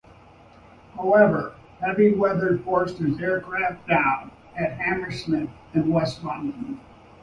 [0.95, 6.79] However, heavy weather forced his aircraft down at Hammersmith in West London.